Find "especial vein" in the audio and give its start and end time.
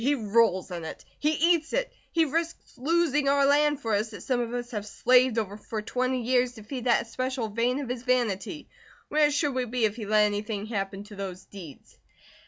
7.05-7.79